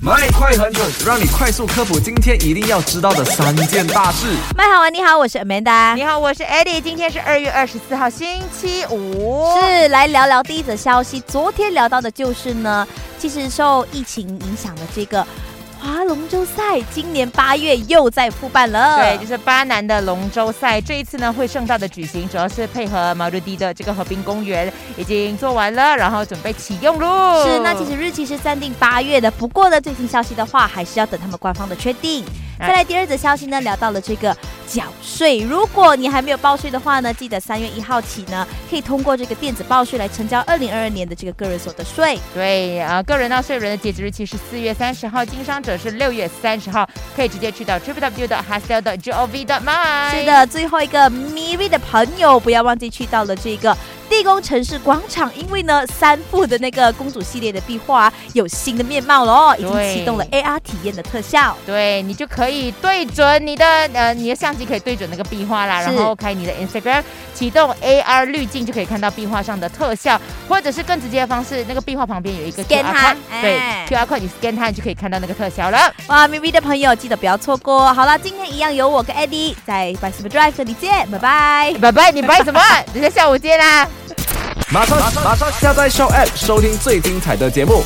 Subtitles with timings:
[0.00, 4.28] 麦快很准，让你快速科普今天一定要知道的三件大事。
[4.56, 5.96] 麦好玩，你好，我是 Amanda。
[5.96, 6.80] 你好，我是 Eddie。
[6.80, 9.58] 今天是二月二十四号，星期五。
[9.60, 11.20] 是来聊聊第一则消息。
[11.26, 12.86] 昨天聊到的就是呢，
[13.18, 15.26] 其实受疫情影响的这个。
[15.80, 27.44] 划龙舟赛今年八月又在复办了，对，就是巴南的龙舟赛，这一次呢会盛大的举行，主要是配合马鲁迪的这个河滨公园已经做完了，然后准备启用喽。
[27.46, 32.24] 是，那其实日期是暂定八月的，不过呢，最新消息的话，还是要等他们官方的确定。
[32.58, 34.36] 再来第二则消息呢，聊到了这个
[34.68, 35.38] 缴税。
[35.38, 42.18] 如果你还没有报税的话呢，记得三月一号起呢，可以通过这个电子报税来成交二零二二年的这个个人所得税。
[42.34, 50.10] 对啊，个人纳税人的截止日期是四月三十号，经商者是六月三十号，可以直接去到 tripw 的 hastel 的 gov 的 my。
[50.10, 53.76] 是的，最后一个 M V 的朋友，不要忘记去到了这个。
[54.18, 61.56] 地宫城市广场，因为呢，三幅的那个公主系列的壁画有新的面貌了哦，已经启动了 AR 体验的特效。
[61.64, 67.00] 对你就可以对准你的呃，你的相机可以对准那个壁画啦，然后开你的 Instagram，
[67.32, 75.78] 启动 AR 滤镜就可以看到壁画上的特效，或者是更直接的方式，那个壁画旁边有一个 QR code，对，QR code 你 scan 它就可以看到那个特效了。
[76.08, 77.94] 哇咪咪的朋友记得不要错过。
[77.94, 82.60] 好了，今天一样有我跟 Eddie 在 By Super Drive 这里见，拜拜，拜拜，你拜什么？
[82.92, 83.86] 等下下午见啦。
[84.70, 87.82] 马上马上下载 Show App 收听最精彩的节目。